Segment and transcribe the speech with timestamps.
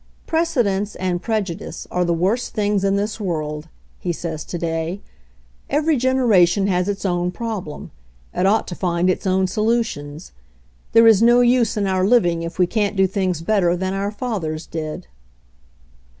[0.25, 3.67] "Precedents and prejudice are the worst things in this world,"
[3.99, 4.99] he says to day.
[5.69, 7.91] "Every genera tion has its own problem;
[8.33, 10.31] it ought to find its own \ solutions.
[10.93, 13.93] There is no use in our living if we J can't do things better than
[13.93, 15.05] our fathers did."